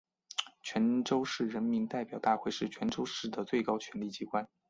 [0.63, 4.47] 泉州市人民代表大会是泉州市的最高权力机关。